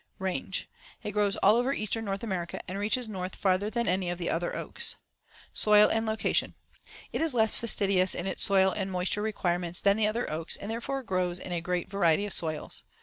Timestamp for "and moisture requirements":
8.71-9.79